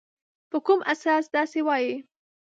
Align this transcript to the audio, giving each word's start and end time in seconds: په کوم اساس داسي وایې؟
په 0.49 0.57
کوم 0.65 0.79
اساس 0.93 1.25
داسي 1.33 1.61
وایې؟ 1.67 1.93